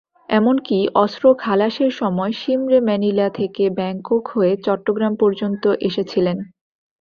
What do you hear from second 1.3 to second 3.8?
খালাসের সময় শিমরে ম্যানিলা থেকে